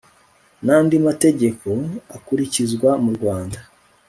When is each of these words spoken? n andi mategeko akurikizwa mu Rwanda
n 0.65 0.67
andi 0.77 0.95
mategeko 1.07 1.67
akurikizwa 2.17 2.89
mu 3.03 3.11
Rwanda 3.17 3.59